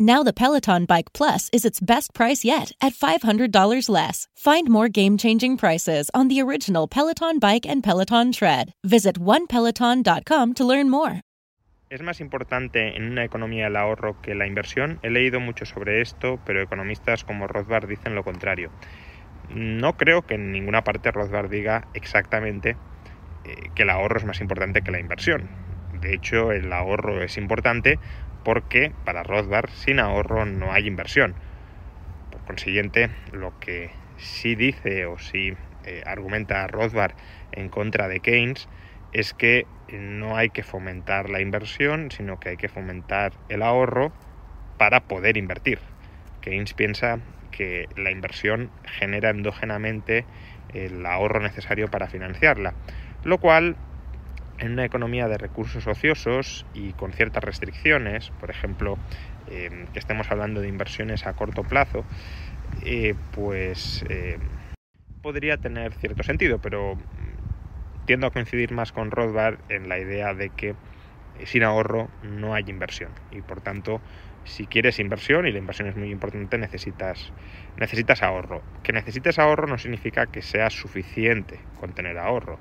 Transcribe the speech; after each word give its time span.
Now 0.00 0.24
the 0.24 0.32
Peloton 0.32 0.86
Bike 0.86 1.12
Plus 1.12 1.48
is 1.52 1.64
its 1.64 1.78
best 1.78 2.12
price 2.12 2.44
yet 2.44 2.72
at 2.80 2.94
$500 2.94 3.88
less. 3.88 4.26
Find 4.34 4.68
more 4.68 4.88
game-changing 4.88 5.56
prices 5.56 6.10
on 6.12 6.26
the 6.26 6.40
original 6.42 6.88
Peloton 6.88 7.38
Bike 7.38 7.64
and 7.64 7.80
Peloton 7.80 8.32
Tread. 8.32 8.72
Visit 8.82 9.20
onepeloton.com 9.20 10.54
to 10.54 10.64
learn 10.64 10.90
more. 10.90 11.20
¿Es 11.90 12.02
más 12.02 12.20
importante 12.20 12.96
en 12.96 13.04
una 13.12 13.22
economía 13.24 13.68
el 13.68 13.76
ahorro 13.76 14.20
que 14.20 14.34
la 14.34 14.48
inversión? 14.48 14.98
He 15.04 15.10
leído 15.10 15.38
mucho 15.38 15.64
sobre 15.64 16.00
esto, 16.00 16.40
pero 16.44 16.60
economistas 16.60 17.22
como 17.22 17.46
Rothbard 17.46 17.86
dicen 17.86 18.16
lo 18.16 18.24
contrario. 18.24 18.72
No 19.50 19.96
creo 19.96 20.22
que 20.22 20.34
en 20.34 20.50
ninguna 20.50 20.82
parte 20.82 21.12
Rothbard 21.12 21.50
diga 21.50 21.86
exactamente 21.94 22.76
eh, 23.44 23.70
que 23.76 23.84
el 23.84 23.90
ahorro 23.90 24.18
es 24.18 24.24
más 24.24 24.40
importante 24.40 24.82
que 24.82 24.90
la 24.90 24.98
inversión. 24.98 25.48
De 26.04 26.14
hecho, 26.14 26.52
el 26.52 26.70
ahorro 26.70 27.22
es 27.22 27.38
importante 27.38 27.98
porque 28.42 28.92
para 29.04 29.22
Rothbard 29.22 29.70
sin 29.70 30.00
ahorro 30.00 30.44
no 30.44 30.70
hay 30.70 30.86
inversión. 30.86 31.34
Por 32.30 32.42
consiguiente, 32.42 33.08
lo 33.32 33.54
que 33.58 33.90
sí 34.18 34.54
dice 34.54 35.06
o 35.06 35.18
sí 35.18 35.54
eh, 35.82 36.02
argumenta 36.04 36.66
Rothbard 36.66 37.14
en 37.52 37.70
contra 37.70 38.06
de 38.06 38.20
Keynes 38.20 38.68
es 39.12 39.32
que 39.32 39.66
no 39.88 40.36
hay 40.36 40.50
que 40.50 40.62
fomentar 40.62 41.30
la 41.30 41.40
inversión, 41.40 42.10
sino 42.10 42.38
que 42.38 42.50
hay 42.50 42.58
que 42.58 42.68
fomentar 42.68 43.32
el 43.48 43.62
ahorro 43.62 44.12
para 44.76 45.00
poder 45.00 45.38
invertir. 45.38 45.78
Keynes 46.42 46.74
piensa 46.74 47.18
que 47.50 47.88
la 47.96 48.10
inversión 48.10 48.70
genera 48.84 49.30
endógenamente 49.30 50.26
el 50.68 51.06
ahorro 51.06 51.40
necesario 51.40 51.88
para 51.88 52.08
financiarla, 52.08 52.74
lo 53.22 53.38
cual 53.38 53.78
en 54.64 54.72
una 54.72 54.84
economía 54.84 55.28
de 55.28 55.38
recursos 55.38 55.86
ociosos 55.86 56.66
y 56.72 56.94
con 56.94 57.12
ciertas 57.12 57.44
restricciones, 57.44 58.30
por 58.32 58.50
ejemplo, 58.50 58.98
eh, 59.46 59.86
que 59.92 59.98
estemos 59.98 60.30
hablando 60.30 60.60
de 60.60 60.68
inversiones 60.68 61.26
a 61.26 61.34
corto 61.34 61.64
plazo, 61.64 62.06
eh, 62.80 63.14
pues 63.30 64.04
eh, 64.08 64.38
podría 65.20 65.58
tener 65.58 65.94
cierto 65.94 66.22
sentido, 66.22 66.58
pero 66.60 66.96
tiendo 68.06 68.26
a 68.26 68.30
coincidir 68.30 68.72
más 68.72 68.92
con 68.92 69.10
Rothbard 69.10 69.60
en 69.68 69.88
la 69.88 69.98
idea 69.98 70.34
de 70.34 70.50
que 70.50 70.76
sin 71.44 71.64
ahorro 71.64 72.12
no 72.20 72.54
hay 72.54 72.64
inversión 72.68 73.14
y 73.30 73.42
por 73.42 73.60
tanto 73.60 74.02
si 74.44 74.68
quieres 74.68 75.00
inversión 75.00 75.46
y 75.46 75.52
la 75.52 75.58
inversión 75.58 75.88
es 75.88 75.96
muy 75.96 76.10
importante 76.10 76.58
necesitas 76.58 77.32
necesitas 77.76 78.22
ahorro. 78.22 78.64
Que 78.82 78.92
necesites 78.92 79.38
ahorro 79.38 79.66
no 79.66 79.78
significa 79.78 80.26
que 80.26 80.42
sea 80.42 80.70
suficiente 80.70 81.66
con 81.74 81.92
tener 81.92 82.18
ahorro 82.18 82.60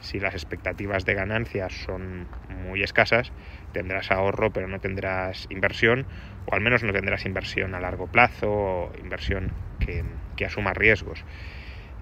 si 0.00 0.20
las 0.20 0.34
expectativas 0.34 1.04
de 1.04 1.14
ganancias 1.14 1.72
son 1.72 2.26
muy 2.48 2.82
escasas, 2.82 3.32
tendrás 3.72 4.10
ahorro 4.10 4.50
pero 4.50 4.68
no 4.68 4.78
tendrás 4.80 5.46
inversión, 5.50 6.06
o 6.46 6.54
al 6.54 6.60
menos 6.60 6.82
no 6.82 6.92
tendrás 6.92 7.26
inversión 7.26 7.74
a 7.74 7.80
largo 7.80 8.06
plazo, 8.06 8.92
inversión 9.02 9.52
que, 9.80 10.44
asuma 10.44 10.74
riesgos. 10.74 11.24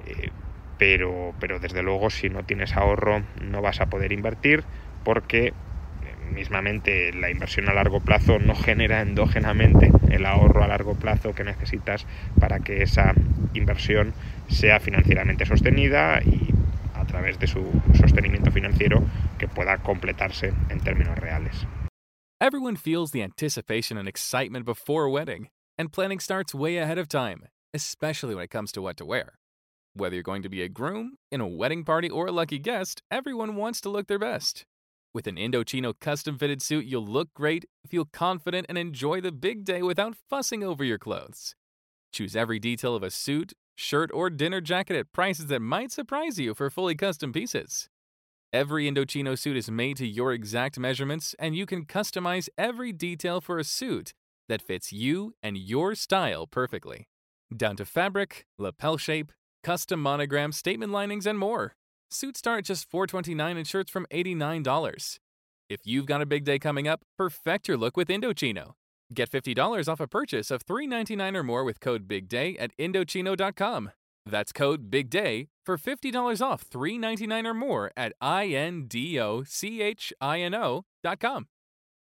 Eh, 0.07 0.31
pero, 0.79 1.33
pero 1.39 1.59
desde 1.61 1.83
luego 1.83 2.11
si 2.11 2.29
no 2.29 2.43
tienes 2.43 2.77
ahorro 2.77 3.23
no 3.41 3.63
vas 3.63 3.81
a 3.81 3.87
poder 3.87 4.13
invertir 4.13 4.65
porque 5.05 5.47
eh, 5.47 5.53
mismamente 6.33 7.13
la 7.13 7.31
inversión 7.31 7.69
a 7.69 7.75
largo 7.75 8.01
plazo 8.01 8.39
no 8.39 8.55
genera 8.55 9.01
endógenamente 9.01 9.91
el 10.11 10.27
ahorro 10.27 10.65
a 10.65 10.69
largo 10.69 10.95
plazo 10.95 11.33
que 11.33 11.45
necesitas 11.45 12.07
para 12.41 12.59
que 12.59 12.83
esa 12.83 13.15
inversión 13.55 14.13
sea 14.49 14.81
financieramente 14.81 15.47
sostenida 15.47 16.21
través 17.15 17.39
de 17.39 17.47
su 17.47 17.63
sostenimiento 17.95 18.51
financiero 18.51 19.03
que 19.39 19.47
pueda 19.47 19.79
completarse 19.79 20.53
en 20.69 20.81
términos 20.81 21.17
reales. 21.19 21.65
Everyone 22.41 22.77
feels 22.77 23.13
the 23.13 23.23
anticipation 23.23 23.97
and 23.97 24.09
excitement 24.09 24.67
before 24.67 25.05
a 25.05 25.11
wedding, 25.11 25.49
and 25.79 25.93
planning 25.93 26.19
starts 26.19 26.55
way 26.55 26.77
ahead 26.77 26.99
of 26.99 27.09
time, 27.09 27.47
especially 27.73 28.35
when 28.35 28.45
it 28.45 28.51
comes 28.51 28.73
to 28.73 28.83
what 28.83 28.97
to 28.97 29.05
wear. 29.05 29.39
Whether 29.95 30.17
you're 30.17 30.25
going 30.25 30.43
to 30.43 30.49
be 30.49 30.63
a 30.63 30.69
groom, 30.69 31.13
in 31.31 31.41
a 31.41 31.47
wedding 31.47 31.85
party, 31.85 32.11
or 32.11 32.27
a 32.27 32.33
lucky 32.33 32.59
guest, 32.59 33.01
everyone 33.13 33.55
wants 33.55 33.81
to 33.83 33.89
look 33.89 34.09
their 34.09 34.19
best. 34.19 34.65
With 35.15 35.29
an 35.29 35.37
Indochino 35.37 35.95
custom 36.01 36.37
fitted 36.37 36.61
suit, 36.61 36.87
you'll 36.87 37.07
look 37.07 37.33
great, 37.33 37.67
feel 37.87 38.05
confident, 38.05 38.67
and 38.69 38.77
enjoy 38.77 39.21
the 39.21 39.31
big 39.31 39.65
day 39.65 39.83
without 39.83 40.17
fussing 40.29 40.65
over 40.65 40.83
your 40.83 40.99
clothes. 40.99 41.55
Choose 42.13 42.35
every 42.35 42.59
detail 42.59 42.97
of 42.97 43.05
a 43.05 43.11
suit, 43.11 43.53
shirt, 43.75 44.11
or 44.13 44.31
dinner 44.31 44.61
jacket 44.61 44.97
at 44.97 45.13
prices 45.13 45.47
that 45.47 45.61
might 45.61 45.93
surprise 45.93 46.39
you 46.39 46.55
for 46.55 46.71
fully 46.71 46.95
custom 46.95 47.33
pieces. 47.33 47.89
Every 48.53 48.89
Indochino 48.89 49.37
suit 49.37 49.57
is 49.57 49.71
made 49.71 49.97
to 49.97 50.07
your 50.07 50.33
exact 50.33 50.79
measurements, 50.79 51.35
and 51.39 51.57
you 51.57 51.67
can 51.67 51.85
customize 51.85 52.49
every 52.57 52.93
detail 52.93 53.41
for 53.41 53.59
a 53.59 53.65
suit 53.65 54.15
that 54.49 54.63
fits 54.63 54.93
you 54.93 55.35
and 55.43 55.57
your 55.57 55.95
style 55.95 56.47
perfectly. 56.47 57.09
Down 57.55 57.77
to 57.77 57.85
fabric, 57.85 58.47
lapel 58.59 58.97
shape, 58.97 59.33
custom 59.63 60.01
monogram, 60.01 60.53
statement 60.53 60.93
linings, 60.93 61.27
and 61.27 61.39
more. 61.39 61.75
Suits 62.11 62.39
start 62.39 62.59
at 62.59 62.65
just 62.67 62.89
429 62.89 63.57
and 63.57 63.67
shirts 63.67 63.91
from 63.91 64.07
$89. 64.13 65.19
If 65.69 65.81
you've 65.85 66.07
got 66.07 66.23
a 66.23 66.27
big 66.27 66.45
day 66.45 66.59
coming 66.59 66.87
up, 66.87 67.03
perfect 67.19 67.67
your 67.67 67.77
look 67.77 67.97
with 67.97 68.09
Indochino. 68.09 68.75
Get 69.13 69.31
$50 69.31 69.89
off 69.89 70.01
a 70.01 70.07
purchase 70.07 70.51
of 70.51 70.65
$3.99 70.65 71.37
or 71.37 71.43
more 71.43 71.65
with 71.65 71.81
code 71.81 72.09
BIGDAY 72.09 72.57
at 72.59 72.77
Indochino.com. 72.79 73.91
That's 74.27 74.53
code 74.53 74.91
BIGDAY 74.91 75.49
for 75.65 75.77
$50 75.77 76.41
off 76.41 76.65
$3.99 76.69 77.47
or 77.47 77.55
more 77.55 77.93
at 77.97 78.13
I 78.21 78.47
N 78.47 78.87
D 78.87 79.21
O 79.21 79.43
C 79.45 79.83
H 79.83 80.13
I 80.21 80.41
N 80.41 80.55
O.com. 80.55 81.47